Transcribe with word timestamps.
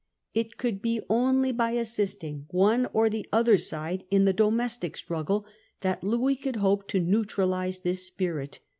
It 0.33 0.57
could 0.57 0.81
be 0.81 0.99
only 1.11 1.51
by 1.51 1.73
assisting 1.73 2.47
one 2.49 2.87
or 2.91 3.07
the 3.07 3.27
other 3.31 3.55
side 3.55 4.03
in 4.09 4.25
the 4.25 4.33
domestic 4.33 4.97
struggle 4.97 5.45
that 5.81 6.03
Louis 6.03 6.37
could 6.37 6.55
hope 6.55 6.87
to 6.87 6.99
neutralise 6.99 7.77
this 7.77 8.03
spirit. 8.03 8.61